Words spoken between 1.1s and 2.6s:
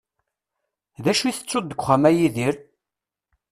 acu i tettuḍ deg wexxam, a Yidir?